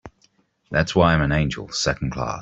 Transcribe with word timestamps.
That's 0.71 0.95
why 0.95 1.13
I'm 1.13 1.21
an 1.21 1.31
angel 1.31 1.69
Second 1.69 2.11
Class. 2.11 2.39